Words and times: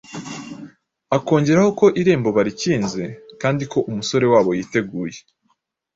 akongeraho 1.17 1.69
ko 1.79 1.85
irembo 2.01 2.29
barikinze 2.37 3.03
kandi 3.41 3.63
ko 3.71 3.77
umusore 3.89 4.25
wabo 4.33 4.51
yiteguye. 4.57 5.19